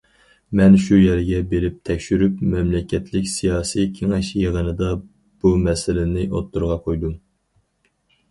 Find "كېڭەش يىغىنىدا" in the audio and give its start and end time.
3.99-4.89